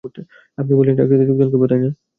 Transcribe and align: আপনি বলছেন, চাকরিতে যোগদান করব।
আপনি 0.57 0.73
বলছেন, 0.77 0.95
চাকরিতে 0.99 1.25
যোগদান 1.29 1.49
করব। 1.51 1.63